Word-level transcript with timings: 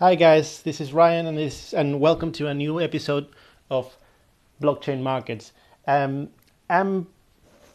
Hi 0.00 0.16
guys, 0.16 0.60
this 0.62 0.80
is 0.80 0.92
Ryan, 0.92 1.26
and 1.28 1.38
this 1.38 1.72
and 1.72 2.00
welcome 2.00 2.32
to 2.32 2.48
a 2.48 2.52
new 2.52 2.80
episode 2.80 3.28
of 3.70 3.96
Blockchain 4.60 5.00
Markets. 5.02 5.52
Um, 5.86 6.30
I'm 6.68 7.06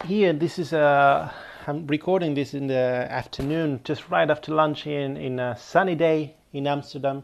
here. 0.04 0.34
This 0.34 0.60
is 0.60 0.74
a. 0.74 1.34
I'm 1.66 1.88
recording 1.88 2.34
this 2.34 2.54
in 2.54 2.68
the 2.68 3.08
afternoon, 3.10 3.79
just 3.86 4.10
right 4.10 4.29
after 4.29 4.54
lunch 4.54 4.86
in, 4.86 5.16
in 5.16 5.40
a 5.40 5.55
sunny 5.58 5.96
day 5.96 6.36
in 6.51 6.68
Amsterdam. 6.68 7.24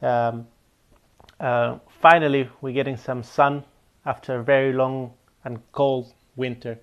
Um, 0.00 0.46
uh, 1.38 1.76
finally, 2.00 2.48
we're 2.62 2.72
getting 2.72 2.96
some 2.96 3.22
sun 3.22 3.62
after 4.06 4.36
a 4.36 4.42
very 4.42 4.72
long 4.72 5.12
and 5.44 5.60
cold 5.72 6.10
winter. 6.36 6.78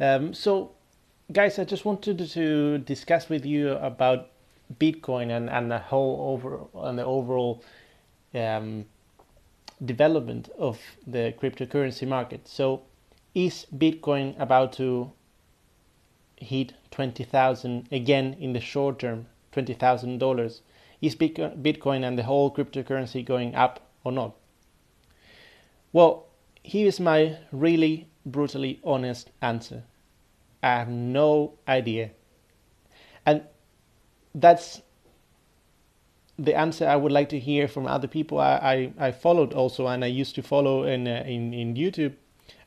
Um, 0.00 0.34
so, 0.34 0.72
guys, 1.30 1.56
I 1.60 1.64
just 1.66 1.84
wanted 1.84 2.28
to 2.28 2.78
discuss 2.78 3.28
with 3.28 3.46
you 3.46 3.74
about 3.74 4.30
Bitcoin 4.78 5.30
and, 5.30 5.50
and 5.50 5.70
the 5.70 5.78
whole 5.78 6.32
over 6.32 6.86
and 6.86 6.98
the 6.98 7.04
overall 7.04 7.62
um, 8.34 8.86
development 9.84 10.48
of 10.58 10.80
the 11.06 11.34
cryptocurrency 11.40 12.06
market. 12.06 12.48
So, 12.48 12.82
is 13.34 13.66
Bitcoin 13.76 14.40
about 14.40 14.72
to 14.74 15.12
hit 16.36 16.74
twenty 16.90 17.24
thousand 17.24 17.88
again 17.92 18.36
in 18.40 18.52
the 18.52 18.60
short 18.60 18.98
term? 18.98 19.26
Twenty 19.52 19.74
thousand 19.74 20.18
dollars. 20.18 20.62
Is 21.00 21.14
Bitcoin 21.14 22.06
and 22.06 22.18
the 22.18 22.22
whole 22.22 22.50
cryptocurrency 22.50 23.24
going 23.24 23.54
up 23.54 23.80
or 24.04 24.12
not? 24.12 24.34
Well, 25.92 26.26
here 26.62 26.86
is 26.86 26.98
my 26.98 27.36
really 27.52 28.08
brutally 28.24 28.80
honest 28.82 29.30
answer. 29.42 29.82
I 30.62 30.78
have 30.78 30.88
no 30.88 31.54
idea. 31.68 32.10
And 33.26 33.42
that's 34.34 34.82
the 36.38 36.54
answer 36.54 36.86
I 36.88 36.96
would 36.96 37.12
like 37.12 37.28
to 37.30 37.38
hear 37.38 37.68
from 37.68 37.86
other 37.86 38.08
people. 38.08 38.38
I, 38.40 38.92
I, 38.98 39.06
I 39.06 39.12
followed 39.12 39.52
also 39.52 39.86
and 39.86 40.04
I 40.04 40.08
used 40.08 40.34
to 40.34 40.42
follow 40.42 40.84
in 40.84 41.06
uh, 41.06 41.22
in, 41.26 41.54
in 41.54 41.74
YouTube 41.74 42.14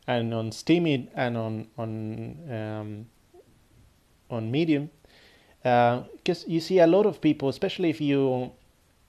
and 0.07 0.33
on 0.33 0.51
Steemit 0.51 1.09
and 1.13 1.37
on 1.37 1.67
on 1.77 2.51
um, 2.51 3.05
on 4.29 4.51
Medium. 4.51 4.89
Because 5.63 6.43
uh, 6.43 6.47
you 6.47 6.61
see 6.61 6.79
a 6.79 6.87
lot 6.87 7.05
of 7.05 7.19
people 7.19 7.49
especially 7.49 7.89
if 7.89 7.99
you 7.99 8.51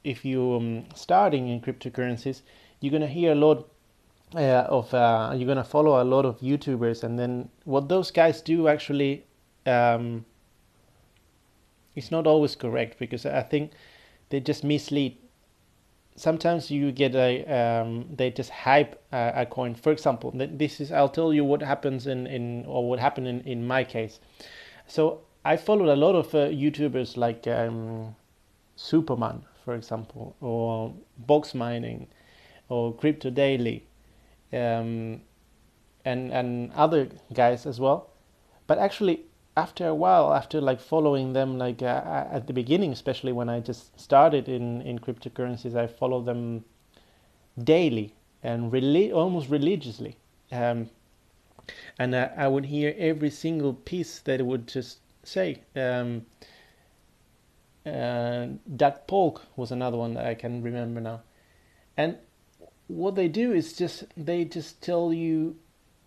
if 0.02 0.25
you 0.25 0.54
um, 0.54 0.84
starting 0.94 1.48
in 1.48 1.60
cryptocurrencies 1.60 2.42
you're 2.80 2.91
gonna 2.91 3.06
hear 3.06 3.32
a 3.32 3.36
lot 3.36 3.69
uh, 4.34 4.66
of 4.69 4.92
uh, 4.92 5.32
you're 5.36 5.47
gonna 5.47 5.62
follow 5.62 6.02
a 6.02 6.04
lot 6.04 6.25
of 6.25 6.41
YouTubers 6.41 7.04
and 7.04 7.19
then 7.19 7.48
what 7.64 7.88
those 7.88 8.10
guys 8.10 8.42
do 8.42 8.66
actually 8.66 9.25
um, 9.66 10.25
it's 11.98 12.12
not 12.12 12.27
always 12.27 12.54
correct 12.54 12.98
because 12.98 13.27
I 13.27 13.42
think 13.42 13.72
they 14.30 14.41
just 14.41 14.62
mislead. 14.62 15.18
Sometimes 16.14 16.70
you 16.70 16.92
get 16.92 17.14
a 17.14 17.44
um, 17.58 18.06
they 18.14 18.30
just 18.30 18.50
hype 18.50 19.02
a, 19.12 19.32
a, 19.42 19.46
coin. 19.46 19.74
For 19.74 19.92
example, 19.92 20.32
this 20.34 20.80
is 20.80 20.92
I'll 20.92 21.08
tell 21.08 21.32
you 21.34 21.44
what 21.44 21.60
happens 21.60 22.06
in, 22.06 22.26
in 22.26 22.64
or 22.66 22.88
what 22.88 22.98
happened 23.00 23.26
in, 23.26 23.41
in 23.41 23.66
my 23.66 23.84
case. 23.84 24.20
So 24.86 25.20
I 25.44 25.56
followed 25.56 25.88
a 25.88 25.96
lot 25.96 26.14
of 26.14 26.34
uh, 26.34 26.48
YouTubers 26.48 27.16
like 27.16 27.46
um, 27.46 28.14
Suppoman, 28.76 29.42
for 29.64 29.74
example, 29.74 30.36
or 30.41 30.94
Box 31.19 31.54
Mining, 31.54 32.06
or 32.69 32.94
Crypto 32.94 33.30
Daily, 33.30 33.84
um, 34.52 35.20
and 36.04 36.32
and 36.32 36.72
other 36.72 37.08
guys 37.32 37.66
as 37.66 37.80
well. 37.80 38.10
But 38.66 38.78
actually, 38.78 39.27
after 39.58 39.88
a 39.88 39.94
while, 39.94 40.32
after 40.32 40.60
like 40.60 40.80
following 40.80 41.32
them, 41.32 41.58
like 41.58 41.82
uh, 41.82 42.26
at 42.30 42.46
the 42.46 42.52
beginning, 42.52 42.92
especially 42.92 43.32
when 43.32 43.48
I 43.48 43.58
just 43.60 43.98
started 43.98 44.48
in 44.48 44.82
in 44.82 44.98
cryptocurrencies, 45.00 45.74
I 45.74 45.86
followed 45.88 46.26
them 46.26 46.64
daily 47.72 48.14
and 48.42 48.72
really 48.72 49.10
almost 49.12 49.50
religiously. 49.50 50.16
Um, 50.52 50.91
and 51.98 52.14
uh, 52.14 52.28
I 52.36 52.47
would 52.48 52.66
hear 52.66 52.94
every 52.97 53.30
single 53.30 53.74
piece 53.74 54.20
that 54.20 54.41
it 54.41 54.47
would 54.47 54.68
just 54.68 54.98
say. 55.24 55.62
Um, 55.74 56.26
uh, 57.84 58.47
Doug 58.76 59.06
Polk 59.06 59.42
was 59.56 59.72
another 59.72 59.97
one 59.97 60.14
that 60.14 60.26
I 60.26 60.34
can 60.34 60.62
remember 60.62 61.00
now, 61.00 61.22
and 61.97 62.16
what 62.86 63.14
they 63.16 63.28
do 63.28 63.52
is 63.52 63.72
just 63.72 64.04
they 64.16 64.44
just 64.44 64.80
tell 64.82 65.12
you 65.12 65.56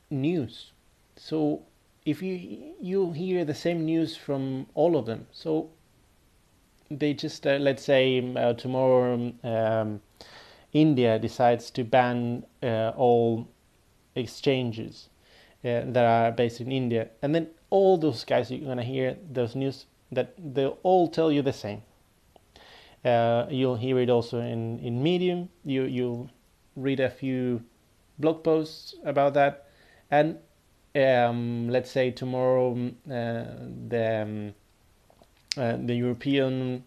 news. 0.09 0.72
So 1.16 1.63
if 2.06 2.22
you 2.22 2.75
you 2.79 3.12
hear 3.12 3.45
the 3.45 3.53
same 3.53 3.85
news 3.85 4.16
from 4.17 4.67
all 4.73 4.97
of 4.97 5.06
them, 5.06 5.28
so 5.31 5.69
they 6.89 7.13
just 7.13 7.45
uh, 7.45 7.57
let's 7.57 7.84
say 7.84 8.19
um, 8.19 8.35
uh, 8.35 8.53
tomorrow 8.53 9.34
um, 9.44 10.01
India 10.73 11.19
decides 11.19 11.69
to 11.72 11.84
ban 11.84 12.44
uh, 12.63 12.91
all 12.95 13.47
exchanges 14.16 15.09
uh, 15.63 15.81
that 15.85 16.06
are 16.06 16.31
based 16.31 16.59
in 16.59 16.72
India, 16.72 17.09
and 17.22 17.35
then 17.35 17.47
all 17.69 17.97
those 17.97 18.23
guys 18.25 18.50
you're 18.50 18.67
gonna 18.67 18.84
hear 18.84 19.17
those 19.31 19.56
news 19.56 19.85
that 20.11 20.34
they'll 20.38 20.79
all 20.84 21.07
tell 21.07 21.31
you 21.31 21.41
the 21.41 21.53
same. 21.53 21.84
Uh, 23.06 23.45
you'll 23.50 23.78
hear 23.78 24.00
it 24.00 24.09
also 24.09 24.40
in 24.40 24.79
in 24.79 25.03
Medium. 25.03 25.50
You 25.63 25.84
you'll 25.84 26.29
read 26.75 27.00
a 27.00 27.09
few 27.09 27.61
blog 28.17 28.44
posts 28.44 28.95
about 29.03 29.34
that, 29.35 29.67
and 30.09 30.38
um, 30.96 31.69
let's 31.69 31.90
say 31.90 32.12
tomorrow 32.12 32.74
uh, 33.09 33.46
the 33.90 34.22
um, 34.22 34.53
uh, 35.57 35.78
the 35.78 35.96
European 35.96 36.84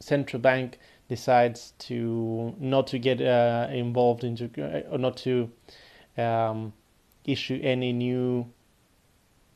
central 0.00 0.40
bank 0.40 0.78
decides 1.08 1.72
to 1.78 2.54
not 2.58 2.86
to 2.88 2.98
get 2.98 3.20
uh, 3.20 3.68
involved 3.70 4.24
into 4.24 4.48
or 4.90 4.98
not 4.98 5.16
to 5.16 5.50
um, 6.16 6.72
issue 7.24 7.60
any 7.62 7.92
new 7.92 8.46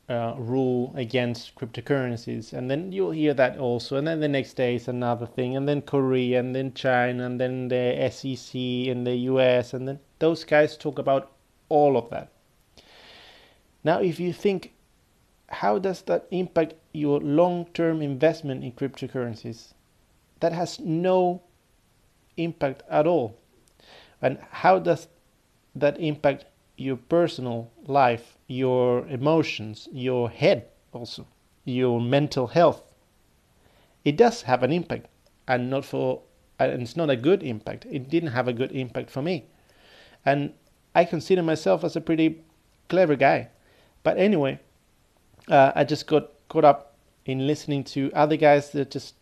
uh, 0.08 0.34
rule 0.36 0.92
against 0.96 1.54
cryptocurrencies, 1.54 2.52
and 2.52 2.70
then 2.70 2.92
you'll 2.92 3.10
hear 3.10 3.32
that 3.34 3.58
also, 3.58 3.96
and 3.96 4.06
then 4.06 4.20
the 4.20 4.28
next 4.28 4.54
day 4.54 4.74
is 4.74 4.86
another 4.86 5.26
thing, 5.26 5.56
and 5.56 5.66
then 5.68 5.80
Korea, 5.80 6.40
and 6.40 6.54
then 6.54 6.74
China, 6.74 7.24
and 7.24 7.40
then 7.40 7.68
the 7.68 8.10
SEC 8.12 8.54
in 8.54 9.04
the 9.04 9.16
US, 9.30 9.72
and 9.72 9.88
then 9.88 9.98
those 10.18 10.44
guys 10.44 10.76
talk 10.76 10.98
about 10.98 11.32
all 11.68 11.96
of 11.96 12.10
that. 12.10 12.33
Now, 13.84 14.00
if 14.00 14.18
you 14.18 14.32
think, 14.32 14.72
how 15.48 15.78
does 15.78 16.02
that 16.02 16.26
impact 16.30 16.74
your 16.92 17.20
long 17.20 17.66
term 17.74 18.00
investment 18.00 18.64
in 18.64 18.72
cryptocurrencies? 18.72 19.74
That 20.40 20.52
has 20.52 20.80
no 20.80 21.42
impact 22.36 22.82
at 22.90 23.06
all. 23.06 23.38
And 24.22 24.38
how 24.50 24.78
does 24.78 25.08
that 25.74 26.00
impact 26.00 26.46
your 26.76 26.96
personal 26.96 27.70
life, 27.86 28.38
your 28.46 29.06
emotions, 29.06 29.88
your 29.92 30.30
head 30.30 30.68
also, 30.92 31.26
your 31.64 32.00
mental 32.00 32.46
health? 32.46 32.82
It 34.04 34.16
does 34.16 34.42
have 34.42 34.62
an 34.62 34.72
impact, 34.72 35.06
and 35.46 35.70
not 35.70 35.84
for 35.84 36.22
and 36.58 36.82
it's 36.82 36.96
not 36.96 37.10
a 37.10 37.16
good 37.16 37.42
impact. 37.42 37.86
It 37.90 38.08
didn't 38.08 38.30
have 38.30 38.48
a 38.48 38.52
good 38.52 38.72
impact 38.72 39.10
for 39.10 39.22
me. 39.22 39.46
And 40.24 40.54
I 40.94 41.04
consider 41.04 41.42
myself 41.42 41.84
as 41.84 41.96
a 41.96 42.00
pretty 42.00 42.42
clever 42.88 43.16
guy. 43.16 43.48
But 44.04 44.18
anyway, 44.18 44.60
uh, 45.48 45.72
I 45.74 45.82
just 45.82 46.06
got 46.06 46.30
caught 46.48 46.64
up 46.64 46.94
in 47.24 47.46
listening 47.46 47.82
to 47.84 48.12
other 48.14 48.36
guys 48.36 48.70
that 48.70 48.90
just 48.90 49.14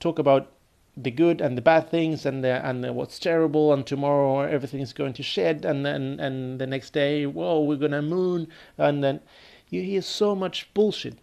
talk 0.00 0.18
about 0.18 0.50
the 0.96 1.10
good 1.12 1.40
and 1.40 1.56
the 1.56 1.62
bad 1.62 1.88
things 1.88 2.26
and 2.26 2.42
the 2.42 2.66
and 2.66 2.82
the, 2.82 2.92
what's 2.92 3.20
terrible 3.20 3.72
and 3.72 3.86
tomorrow 3.86 4.40
everything 4.40 4.80
is 4.80 4.92
going 4.92 5.12
to 5.12 5.22
shed 5.22 5.64
and 5.64 5.86
then 5.86 6.18
and 6.18 6.58
the 6.58 6.66
next 6.66 6.92
day 6.92 7.24
whoa 7.24 7.62
we're 7.62 7.76
gonna 7.76 8.02
moon. 8.02 8.48
And 8.76 9.04
then 9.04 9.20
you 9.68 9.82
hear 9.82 10.02
so 10.02 10.34
much 10.34 10.72
bullshit 10.74 11.18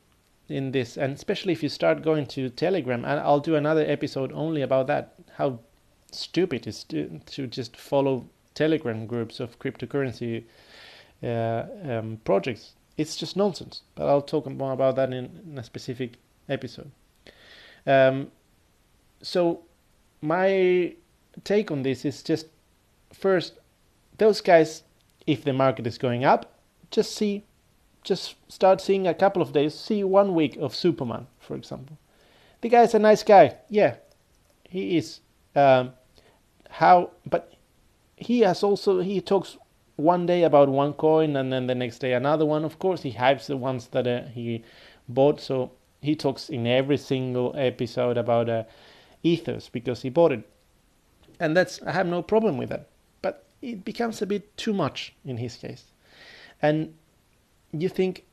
in 0.48 0.72
this. 0.72 0.96
And 0.96 1.14
especially 1.14 1.52
if 1.52 1.64
you 1.64 1.70
start 1.70 2.04
going 2.04 2.28
to 2.28 2.50
telegram 2.50 3.04
and 3.04 3.20
i'll 3.20 3.40
do 3.40 3.56
another 3.56 3.84
episode 3.86 4.32
only 4.32 4.62
about 4.62 4.88
that 4.88 5.16
how 5.34 5.60
stupid 6.12 6.62
it 6.62 6.68
is 6.68 6.84
to, 6.86 7.20
to 7.26 7.48
just 7.48 7.76
follow 7.76 8.30
telegram 8.54 9.06
groups 9.06 9.40
of 9.40 9.60
cryptocurrency 9.60 10.46
um, 11.24 12.20
projects. 12.24 12.74
It's 12.98 13.16
just 13.16 13.36
nonsense. 13.36 13.82
But 13.96 14.08
I'll 14.08 14.22
talk 14.22 14.50
more 14.50 14.74
about 14.74 14.96
that 14.96 15.14
in, 15.14 15.30
in 15.50 15.58
a 15.58 15.64
specific 15.64 16.14
episode. 16.48 16.92
Um, 17.86 18.32
so 19.22 19.62
my 20.22 20.96
take 21.44 21.72
on 21.72 21.84
this 21.84 22.06
is 22.06 22.24
just 22.24 22.48
first, 23.14 23.54
those 24.18 24.42
guys, 24.42 24.84
if 25.28 25.44
the 25.44 25.54
market 25.54 25.88
is 25.88 25.98
going 25.98 26.24
up, 26.24 26.54
just 26.92 27.16
see, 27.16 27.44
just 28.04 28.36
start 28.48 28.82
seeing 28.82 29.08
a 29.08 29.14
couple 29.14 29.42
of 29.42 29.52
days, 29.52 29.74
see 29.74 30.04
one 30.04 30.34
week 30.34 30.56
of 30.58 30.74
Suppoman, 30.74 31.26
for 31.40 31.56
example. 31.56 31.98
The 32.62 32.70
guy's 32.70 32.94
a 32.94 33.00
nice 33.00 33.24
guy, 33.24 33.58
yeah, 33.70 33.96
he 34.70 34.98
is. 34.98 35.20
Um, 35.56 35.94
how, 36.70 37.12
but 37.26 37.54
he 38.18 38.42
has 38.42 38.64
also 38.64 39.02
he 39.02 39.22
talks 39.22 39.58
one 39.96 40.26
day 40.26 40.44
about 40.44 40.70
one 40.70 40.94
coin 40.94 41.36
and 41.36 41.52
then 41.52 41.68
the 41.68 41.76
next 41.76 42.00
day 42.00 42.14
another 42.14 42.46
one. 42.46 42.66
Of 42.66 42.80
course, 42.80 43.02
he 43.02 43.14
hypes 43.14 43.48
the 43.48 43.58
ones 43.58 43.88
that 43.88 44.08
uh, 44.08 44.24
he 44.28 44.64
bought. 45.08 45.40
So 45.40 45.72
he 46.02 46.16
talks 46.16 46.50
in 46.50 46.68
every 46.68 46.98
single 46.98 47.54
episode 47.58 48.18
about 48.18 48.50
uh, 48.50 48.64
ethos 49.24 49.70
because 49.70 50.02
he 50.02 50.10
bought 50.10 50.32
it, 50.32 50.48
and 51.40 51.56
that's 51.56 51.82
I 51.84 51.92
have 51.92 52.08
no 52.08 52.22
problem 52.22 52.58
with 52.58 52.70
that. 52.70 52.88
But 53.22 53.46
it 53.62 53.86
becomes 53.86 54.22
a 54.22 54.26
bit 54.26 54.56
too 54.58 54.74
much 54.74 55.14
in 55.24 55.38
his 55.38 55.56
case, 55.56 55.86
and 56.62 56.94
you 57.72 57.90
think 57.90 58.26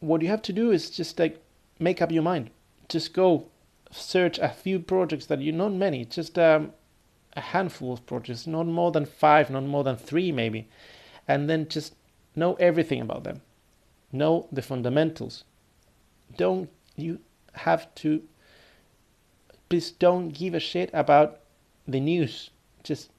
what 0.00 0.22
you 0.22 0.28
have 0.28 0.42
to 0.42 0.52
do 0.52 0.70
is 0.70 0.90
just 0.90 1.18
like 1.18 1.42
make 1.78 2.00
up 2.00 2.10
your 2.10 2.22
mind. 2.22 2.50
Just 2.88 3.12
go 3.12 3.46
search 3.90 4.38
a 4.38 4.48
few 4.48 4.78
projects 4.78 5.26
that 5.26 5.40
you 5.40 5.52
not 5.52 5.72
many, 5.72 6.04
just 6.04 6.38
um, 6.38 6.72
a 7.34 7.40
handful 7.40 7.92
of 7.92 8.06
projects, 8.06 8.46
not 8.46 8.66
more 8.66 8.90
than 8.90 9.06
five, 9.06 9.50
not 9.50 9.64
more 9.64 9.84
than 9.84 9.96
three 9.96 10.32
maybe, 10.32 10.68
and 11.28 11.48
then 11.48 11.68
just 11.68 11.94
know 12.34 12.54
everything 12.54 13.00
about 13.00 13.24
them. 13.24 13.40
Know 14.12 14.48
the 14.50 14.62
fundamentals. 14.62 15.44
Don't 16.36 16.68
you 16.96 17.20
have 17.54 17.94
to 17.96 18.22
please 19.70 19.92
don't 19.92 20.30
give 20.30 20.52
a 20.52 20.60
shit 20.60 20.90
about 20.92 21.40
the 21.86 22.00
news. 22.00 22.50
Just 22.82 23.10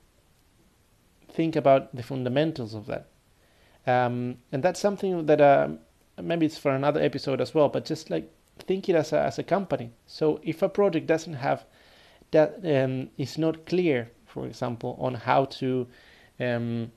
think 1.29 1.55
about 1.55 1.95
the 1.95 2.03
fundamentals 2.03 2.73
of 2.73 2.85
that. 2.87 3.07
Um, 3.87 4.37
and 4.51 4.61
that's 4.61 4.79
something 4.79 5.25
that 5.25 5.41
uh, 5.41 5.69
maybe 6.21 6.45
it's 6.45 6.57
for 6.57 6.71
another 6.71 7.01
episode 7.01 7.41
as 7.41 7.55
well, 7.55 7.69
but 7.69 7.85
just 7.85 8.09
like 8.09 8.29
think 8.59 8.89
it 8.89 8.95
as 8.95 9.13
a, 9.13 9.19
as 9.19 9.39
a 9.39 9.43
company. 9.43 9.91
So 10.05 10.39
if 10.43 10.61
a 10.61 10.69
project 10.69 11.07
doesn't 11.07 11.35
have 11.35 11.65
that 12.31 12.59
um, 12.63 13.09
is 13.17 13.37
not 13.37 13.65
clear, 13.65 14.11
for 14.25 14.45
example, 14.45 14.97
on 14.99 15.13
how 15.13 15.45
to 15.45 15.87
um, 16.39 16.91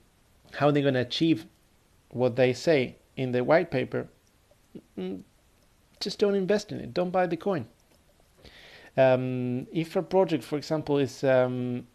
how 0.53 0.71
they're 0.71 0.81
going 0.81 0.95
to 0.95 1.01
achieve 1.01 1.45
what 2.09 2.35
they 2.35 2.53
say 2.53 2.95
in 3.17 3.31
the 3.31 3.43
white 3.43 3.71
paper, 3.71 4.07
mm, 4.97 5.21
just 5.99 6.19
don't 6.19 6.35
invest 6.35 6.71
in 6.71 6.79
it. 6.79 6.93
Don't 6.93 7.11
buy 7.11 7.27
the 7.27 7.37
coin. 7.37 7.67
Um, 8.97 9.67
if 9.71 9.95
a 9.95 10.01
project, 10.01 10.43
for 10.43 10.57
example, 10.57 10.97
is 10.97 11.23
um, 11.23 11.87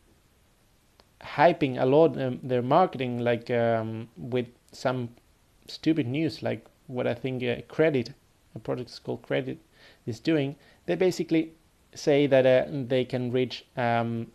hyping 1.22 1.80
a 1.80 1.86
lot 1.86 2.20
um, 2.20 2.40
their 2.42 2.62
marketing, 2.62 3.20
like 3.20 3.50
um, 3.50 4.08
with 4.16 4.46
some 4.72 5.10
stupid 5.66 6.06
news, 6.06 6.42
like 6.42 6.66
what 6.86 7.06
I 7.06 7.14
think 7.14 7.42
uh, 7.42 7.62
Credit, 7.68 8.12
a 8.54 8.58
project 8.58 9.00
called 9.02 9.22
Credit, 9.22 9.58
is 10.06 10.20
doing, 10.20 10.56
they 10.86 10.96
basically 10.96 11.52
say 11.94 12.26
that 12.26 12.46
uh, 12.46 12.70
they 12.70 13.04
can 13.04 13.32
reach 13.32 13.64
um, 13.76 14.28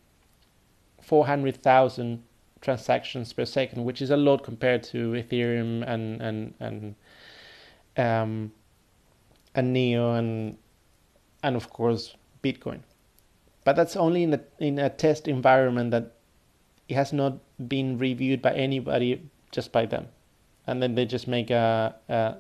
400,000 1.01 2.23
transactions 2.61 3.31
per 3.31 3.45
second, 3.45 3.85
which 3.85 4.01
is 4.01 4.09
a 4.09 4.17
lot 4.17 4.43
compared 4.43 4.83
to 4.83 5.11
Ethereum 5.11 5.83
and 5.87 6.21
and 6.21 6.53
and 6.59 6.95
um, 7.97 8.51
and 9.53 9.71
Neo 9.71 10.13
and 10.13 10.57
and 11.43 11.55
of 11.55 11.69
course 11.69 12.15
Bitcoin. 12.43 12.79
But 13.63 13.75
that's 13.75 13.95
only 13.95 14.23
in 14.23 14.33
a 14.33 14.41
in 14.59 14.79
a 14.79 14.89
test 14.89 15.27
environment 15.27 15.91
that 15.91 16.13
it 16.89 16.95
has 16.95 17.13
not 17.13 17.37
been 17.67 17.97
reviewed 17.97 18.41
by 18.41 18.53
anybody, 18.53 19.21
just 19.51 19.71
by 19.71 19.85
them, 19.85 20.07
and 20.67 20.81
then 20.81 20.95
they 20.95 21.05
just 21.05 21.27
make 21.27 21.49
a, 21.51 21.95
a 22.09 22.35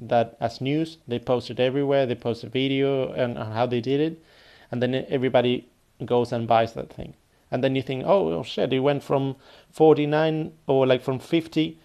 that 0.00 0.36
as 0.40 0.60
news. 0.60 0.98
They 1.08 1.18
post 1.18 1.50
it 1.50 1.60
everywhere. 1.60 2.06
They 2.06 2.14
post 2.14 2.44
a 2.44 2.48
video 2.48 3.12
and 3.12 3.36
how 3.36 3.66
they 3.66 3.80
did 3.80 4.00
it, 4.00 4.22
and 4.70 4.82
then 4.82 4.94
everybody 5.08 5.68
goes 6.04 6.32
and 6.32 6.46
buys 6.46 6.72
that 6.74 6.92
thing. 6.92 7.14
And 7.50 7.64
then 7.64 7.74
you 7.74 7.82
think, 7.82 8.04
oh, 8.06 8.32
oh 8.32 8.42
shit, 8.42 8.72
it 8.72 8.80
went 8.80 9.02
from 9.02 9.36
49 9.72 10.52
or 10.66 10.86
like 10.86 11.02
from 11.02 11.18
50 11.18 11.78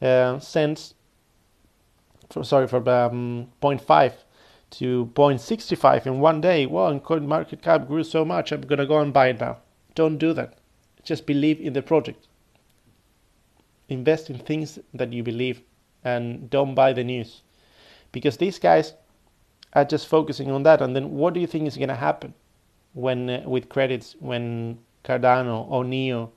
uh, 0.00 0.38
cents, 0.40 0.94
for, 2.28 2.44
sorry, 2.44 2.66
from 2.66 2.88
um, 2.88 3.48
0.5 3.62 4.12
to 4.70 5.10
0.65 5.14 6.06
in 6.06 6.18
one 6.18 6.40
day. 6.40 6.66
Well, 6.66 6.88
and 6.88 7.02
coin 7.02 7.26
market 7.26 7.62
cap 7.62 7.86
grew 7.86 8.02
so 8.02 8.24
much, 8.24 8.52
I'm 8.52 8.62
gonna 8.62 8.86
go 8.86 8.98
and 8.98 9.12
buy 9.12 9.28
it 9.28 9.40
now. 9.40 9.58
Don't 9.94 10.18
do 10.18 10.32
that. 10.32 10.54
Just 11.04 11.26
believe 11.26 11.60
in 11.60 11.72
the 11.72 11.82
project. 11.82 12.26
Invest 13.88 14.30
in 14.30 14.38
things 14.38 14.78
that 14.94 15.12
you 15.12 15.22
believe, 15.22 15.62
and 16.02 16.48
don't 16.48 16.74
buy 16.74 16.92
the 16.92 17.04
news 17.04 17.42
because 18.12 18.36
these 18.36 18.58
guys 18.58 18.94
are 19.74 19.84
just 19.84 20.06
focusing 20.06 20.50
on 20.50 20.62
that. 20.64 20.82
And 20.82 20.94
then 20.94 21.12
what 21.12 21.34
do 21.34 21.40
you 21.40 21.46
think 21.46 21.66
is 21.66 21.76
going 21.76 21.88
to 21.88 21.94
happen 21.94 22.34
when 22.92 23.30
uh, 23.30 23.42
with 23.46 23.68
credits 23.68 24.16
when 24.20 24.78
Cardano 25.04 25.68
or 25.70 25.84
Neo 25.84 26.32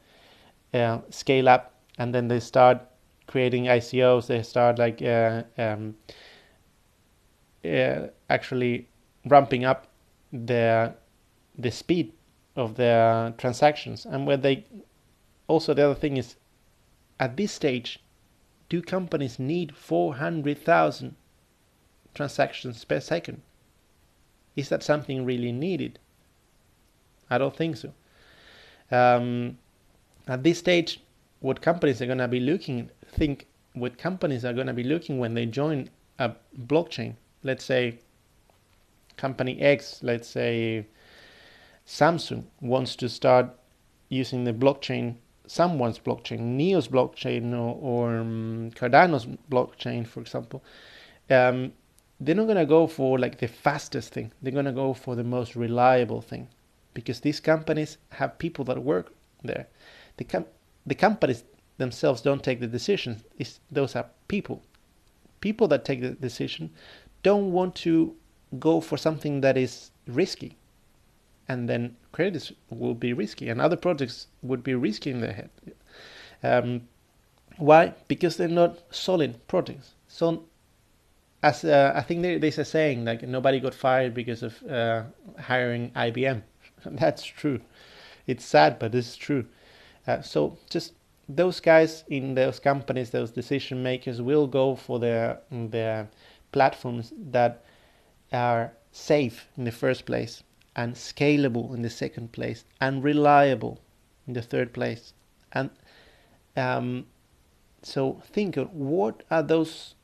uh, 0.74 1.00
scale 1.10 1.50
up 1.50 1.74
and 1.98 2.14
then 2.14 2.28
they 2.28 2.40
start 2.40 2.82
creating 3.28 3.66
ICOs? 3.66 4.28
They 4.28 4.44
start 4.44 4.80
like 4.80 5.02
uh, 5.02 5.44
um, 5.58 5.96
uh, 7.64 8.08
actually 8.30 8.88
ramping 9.26 9.66
up 9.66 9.88
the 10.32 10.94
the 11.58 11.72
speed 11.72 12.14
of 12.56 12.76
their 12.76 13.34
transactions 13.38 14.06
and 14.06 14.28
where 14.28 14.38
they 14.38 14.66
also 15.48 15.74
the 15.74 15.86
other 15.86 15.96
thing 15.96 16.18
is 16.18 16.36
at 17.20 17.38
this 17.38 17.52
stage 17.52 18.00
do 18.70 18.82
companies 18.82 19.40
need 19.40 19.76
400,000 19.76 21.16
transactions 22.16 22.84
per 22.84 23.00
second. 23.00 23.42
Is 24.56 24.70
that 24.70 24.84
something 24.84 25.26
really 25.26 25.52
needed? 25.52 26.00
I 27.30 27.38
don't 27.38 27.56
think 27.56 27.78
so. 27.78 27.94
Um, 28.92 29.58
at 30.28 30.44
this 30.44 30.60
stage, 30.60 31.02
what 31.40 31.62
companies 31.62 32.02
are 32.02 32.06
going 32.06 32.20
to 32.20 32.28
be 32.28 32.40
looking, 32.40 32.90
think 33.08 33.48
what 33.74 33.98
companies 33.98 34.46
are 34.46 34.54
going 34.54 34.68
to 34.68 34.74
be 34.74 34.84
looking 34.84 35.20
when 35.20 35.34
they 35.34 35.46
join 35.46 35.90
a 36.18 36.32
blockchain. 36.58 37.16
Let's 37.44 37.66
say 37.66 38.00
company 39.18 39.62
X, 39.62 40.00
let's 40.02 40.28
say 40.28 40.88
Samsung 41.86 42.46
wants 42.62 42.96
to 42.98 43.10
start 43.10 43.50
using 44.10 44.44
the 44.44 44.54
blockchain, 44.54 45.16
someone's 45.48 46.00
blockchain, 46.00 46.40
Neo's 46.40 46.88
blockchain, 46.88 47.54
or, 47.54 47.78
or 47.82 48.18
um, 48.18 48.72
Cardano's 48.76 49.28
blockchain, 49.52 50.08
for 50.08 50.22
example. 50.22 50.64
Um, 51.30 51.74
they're 52.20 52.36
not 52.36 52.46
going 52.46 52.58
to 52.58 52.66
go 52.66 52.88
for 52.88 53.20
like 53.20 53.40
the 53.40 53.48
fastest 53.48 54.14
thing. 54.14 54.32
They're 54.42 54.52
going 54.52 54.66
to 54.66 54.72
go 54.72 54.94
for 54.94 55.16
the 55.16 55.24
most 55.24 55.56
reliable 55.56 56.22
thing 56.22 56.48
because 56.94 57.20
these 57.20 57.40
companies 57.40 57.98
have 58.10 58.40
people 58.40 58.66
that 58.66 58.82
work 58.84 59.14
there. 59.44 59.68
The, 60.18 60.24
com- 60.24 60.46
the 60.86 60.96
companies 60.96 61.44
themselves 61.78 62.22
don't 62.22 62.44
take 62.44 62.60
the 62.60 62.68
decisions. 62.68 63.24
It's, 63.38 63.60
those 63.70 63.96
are 63.96 64.06
people. 64.28 64.64
People 65.42 65.68
that 65.68 65.84
take 65.84 66.02
the 66.02 66.12
decision 66.12 66.72
don't 67.22 67.52
want 67.52 67.76
to 67.76 68.16
go 68.60 68.80
for 68.80 68.98
something 68.98 69.42
that 69.42 69.58
is 69.58 69.92
risky. 70.08 70.58
And 71.48 71.70
then 71.70 71.96
credits 72.12 72.52
will 72.70 72.96
be 72.96 73.14
risky 73.14 73.50
and 73.50 73.60
other 73.60 73.76
projects 73.76 74.28
would 74.42 74.64
be 74.64 74.74
risky 74.74 75.12
in 75.12 75.20
their 75.20 75.34
head. 75.34 75.50
Um, 76.42 76.88
why? 77.58 77.94
Because 78.08 78.38
they're 78.38 78.48
not 78.48 78.80
solid 78.90 79.46
projects. 79.48 79.94
So 80.08 80.46
as 81.44 81.64
uh, 81.64 81.94
I 81.96 82.02
think 82.02 82.22
there, 82.22 82.40
there's 82.40 82.58
a 82.58 82.66
saying 82.66 83.06
like 83.06 83.22
nobody 83.24 83.60
got 83.60 83.74
fired 83.74 84.14
because 84.14 84.44
of 84.44 84.62
uh, 84.64 85.04
hiring 85.40 85.92
IBM. 85.92 86.42
That's 86.86 87.24
true. 87.24 87.62
It's 88.28 88.46
sad, 88.46 88.80
but 88.80 88.96
it's 88.96 89.16
true. 89.16 89.46
Uh, 90.08 90.22
so 90.22 90.58
just 90.70 90.94
those 91.28 91.60
guys 91.60 92.04
in 92.08 92.36
those 92.36 92.60
companies, 92.60 93.10
those 93.10 93.32
decision 93.32 93.84
makers, 93.84 94.22
will 94.22 94.48
go 94.48 94.76
for 94.76 95.00
their 95.00 95.40
their 95.52 96.10
platforms 96.52 97.14
that 97.32 97.64
are 98.32 98.74
safe 98.92 99.48
in 99.58 99.66
the 99.66 99.72
first 99.72 100.06
place 100.06 100.44
and 100.76 100.96
scalable 100.96 101.74
in 101.74 101.82
the 101.82 101.90
second 101.90 102.32
place 102.32 102.66
and 102.82 103.04
reliable 103.04 103.80
in 104.28 104.34
the 104.34 104.42
third 104.42 104.74
place. 104.74 105.14
And 105.52 105.70
um, 106.56 107.06
so 107.82 108.22
think 108.26 108.56
what 108.56 109.24
are 109.30 109.44
those 109.44 109.96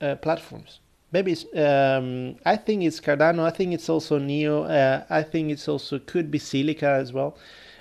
uh, 0.00 0.16
platforms. 0.16 0.80
Maybe 1.10 1.32
it's, 1.32 1.46
um, 1.56 2.36
I 2.44 2.56
think 2.56 2.82
it's 2.82 3.00
Cardano. 3.00 3.40
I 3.40 3.50
think 3.50 3.72
it's 3.72 3.88
also 3.88 4.18
Neo. 4.18 4.64
Uh, 4.64 5.04
I 5.08 5.22
think 5.22 5.50
it's 5.50 5.66
also 5.66 5.98
could 5.98 6.30
be 6.30 6.38
Zilliqa 6.38 6.82
as 6.82 7.12
well. 7.12 7.36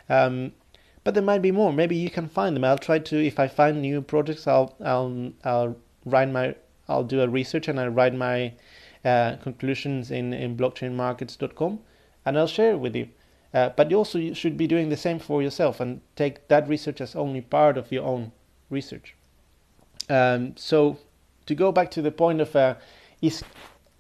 Um, 0.08 0.54
but 1.04 1.14
there 1.14 1.24
might 1.24 1.42
be 1.42 1.52
more. 1.52 1.74
Maybe 1.74 1.96
you 1.96 2.10
can 2.10 2.30
find 2.30 2.56
them. 2.56 2.64
I'll 2.64 2.78
try 2.78 3.00
to. 3.00 3.26
If 3.26 3.40
I 3.40 3.48
find 3.48 3.82
new 3.82 4.02
projects, 4.02 4.48
I'll 4.48 4.76
I'll 4.84 5.32
I'll 5.44 5.76
write 6.06 6.30
my. 6.30 6.56
I'll 6.90 7.04
do 7.04 7.22
a 7.22 7.28
research 7.28 7.68
and 7.68 7.80
I'll 7.80 7.90
write 7.90 8.16
my 8.16 8.54
uh, 9.04 9.36
conclusions 9.38 10.12
in 10.12 10.34
in 10.34 10.56
blockchainmarkets.com 10.56 11.80
and 12.26 12.38
I'll 12.38 12.48
share 12.48 12.72
it 12.72 12.80
with 12.80 12.96
you. 12.96 13.08
Uh, 13.54 13.70
but 13.70 13.90
you 13.90 13.98
also 13.98 14.34
should 14.34 14.58
be 14.58 14.68
doing 14.68 14.90
the 14.90 14.98
same 14.98 15.20
for 15.20 15.42
yourself 15.42 15.80
and 15.80 16.02
take 16.16 16.48
that 16.50 16.68
research 16.68 17.00
as 17.00 17.16
only 17.16 17.42
part 17.42 17.78
of 17.78 17.92
your 17.92 18.04
own 18.04 18.32
research. 18.70 19.16
Um, 20.10 20.56
so 20.58 21.00
to 21.48 21.56
go 21.56 21.72
back 21.72 21.90
to 21.92 22.02
the 22.02 22.12
point 22.12 22.42
of 22.42 22.56
uh, 22.56 22.76
is 23.22 23.44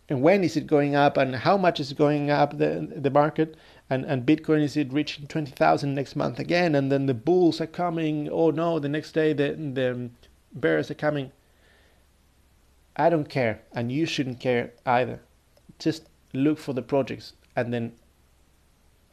when 0.09 0.43
is 0.43 0.55
it 0.55 0.67
going 0.67 0.95
up 0.95 1.17
and 1.17 1.35
how 1.35 1.57
much 1.57 1.79
is 1.79 1.91
going 1.93 2.29
up 2.29 2.57
the 2.57 2.87
the 2.95 3.09
market 3.09 3.55
and 3.89 4.05
and 4.05 4.25
Bitcoin 4.25 4.61
is 4.61 4.77
it 4.77 4.93
reaching 4.93 5.27
twenty 5.27 5.51
thousand 5.51 5.95
next 5.95 6.15
month 6.15 6.39
again 6.39 6.75
and 6.75 6.91
then 6.91 7.07
the 7.07 7.13
bulls 7.13 7.59
are 7.59 7.67
coming 7.67 8.29
oh 8.29 8.51
no 8.51 8.79
the 8.79 8.89
next 8.89 9.11
day 9.13 9.33
the 9.33 9.49
the 9.53 10.09
bears 10.53 10.89
are 10.91 10.95
coming. 10.95 11.31
I 12.95 13.09
don't 13.09 13.29
care 13.29 13.61
and 13.73 13.91
you 13.91 14.05
shouldn't 14.05 14.39
care 14.39 14.71
either. 14.85 15.21
Just 15.79 16.07
look 16.33 16.57
for 16.57 16.73
the 16.73 16.81
projects 16.81 17.33
and 17.55 17.73
then 17.73 17.93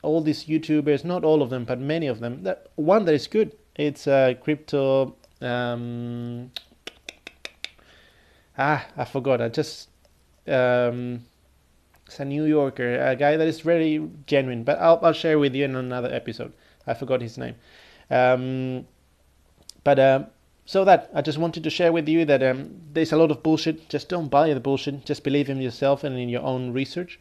all 0.02 0.20
these 0.20 0.44
YouTubers, 0.44 1.04
not 1.04 1.24
all 1.24 1.42
of 1.42 1.50
them, 1.50 1.64
but 1.64 1.80
many 1.80 2.06
of 2.06 2.20
them. 2.20 2.42
That 2.42 2.68
one 2.76 3.04
that 3.06 3.14
is 3.14 3.26
good. 3.26 3.56
It's 3.74 4.06
uh, 4.06 4.34
crypto. 4.40 5.16
Um, 5.40 6.50
ah, 8.58 8.86
I 8.96 9.04
forgot. 9.04 9.40
I 9.40 9.48
just 9.48 9.88
um, 10.46 11.24
it's 12.06 12.20
a 12.20 12.24
New 12.24 12.44
Yorker, 12.44 12.96
a 12.96 13.16
guy 13.16 13.36
that 13.36 13.46
is 13.46 13.60
very 13.60 14.08
genuine. 14.26 14.64
But 14.64 14.78
I'll 14.78 15.00
I'll 15.02 15.12
share 15.12 15.38
with 15.38 15.54
you 15.54 15.64
in 15.64 15.76
another 15.76 16.12
episode. 16.12 16.52
I 16.86 16.94
forgot 16.94 17.20
his 17.20 17.38
name. 17.38 17.54
Um, 18.10 18.86
but 19.82 19.98
um, 19.98 20.26
so 20.66 20.84
that 20.84 21.10
I 21.14 21.22
just 21.22 21.38
wanted 21.38 21.64
to 21.64 21.70
share 21.70 21.92
with 21.92 22.08
you 22.08 22.24
that 22.24 22.42
um, 22.42 22.80
there's 22.92 23.12
a 23.12 23.16
lot 23.16 23.30
of 23.30 23.42
bullshit. 23.42 23.88
Just 23.88 24.08
don't 24.08 24.28
buy 24.28 24.52
the 24.52 24.60
bullshit. 24.60 25.04
Just 25.04 25.24
believe 25.24 25.48
in 25.48 25.60
yourself 25.60 26.04
and 26.04 26.18
in 26.18 26.28
your 26.28 26.42
own 26.42 26.72
research, 26.72 27.18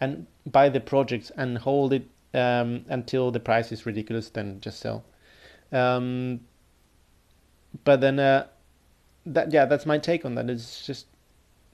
and 0.00 0.26
buy 0.44 0.68
the 0.68 0.80
projects 0.80 1.30
and 1.36 1.58
hold 1.58 1.92
it 1.92 2.08
um, 2.34 2.84
until 2.88 3.30
the 3.30 3.40
price 3.40 3.72
is 3.72 3.86
ridiculous. 3.86 4.28
Then 4.28 4.60
just 4.60 4.80
sell. 4.80 5.04
Um, 5.72 6.40
but 7.84 8.00
then 8.00 8.18
uh, 8.18 8.46
that 9.26 9.52
yeah, 9.52 9.66
that's 9.66 9.84
my 9.84 9.98
take 9.98 10.24
on 10.24 10.34
that. 10.36 10.48
It's 10.48 10.86
just 10.86 11.06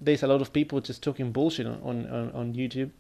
there's 0.01 0.23
a 0.23 0.27
lot 0.27 0.41
of 0.41 0.53
people 0.53 0.81
just 0.81 1.03
talking 1.03 1.31
bullshit 1.33 1.67
on 1.67 1.81
on, 1.83 2.31
on 2.33 2.55
YouTube, 2.55 2.91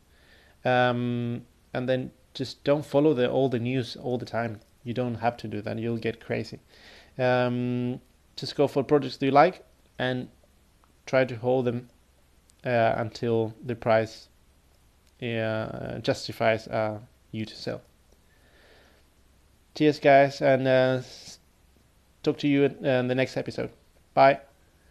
um, 0.64 1.44
and 1.72 1.88
then 1.88 2.12
just 2.34 2.62
don't 2.64 2.84
follow 2.84 3.14
the 3.14 3.30
all 3.30 3.48
the 3.48 3.58
news 3.58 3.96
all 3.96 4.18
the 4.18 4.26
time. 4.26 4.60
You 4.84 4.94
don't 4.94 5.16
have 5.16 5.36
to 5.38 5.48
do 5.48 5.62
that. 5.62 5.78
You'll 5.78 5.96
get 5.96 6.20
crazy. 6.20 6.58
Um, 7.18 8.00
just 8.36 8.56
go 8.56 8.66
for 8.66 8.82
projects 8.82 9.16
that 9.18 9.26
you 9.26 9.32
like 9.32 9.64
and 9.98 10.28
try 11.06 11.24
to 11.24 11.36
hold 11.36 11.66
them 11.66 11.88
uh, 12.64 12.94
until 12.96 13.54
the 13.64 13.74
price 13.74 14.28
uh, 15.22 15.98
justifies 15.98 16.66
uh, 16.68 16.98
you 17.30 17.44
to 17.44 17.54
sell. 17.54 17.82
Cheers, 19.74 20.00
guys, 20.00 20.42
and 20.42 20.66
uh, 20.68 21.00
talk 22.22 22.38
to 22.38 22.48
you 22.48 22.64
in 22.64 23.08
the 23.08 23.14
next 23.14 23.36
episode. 23.36 23.70
Bye. 24.14 24.40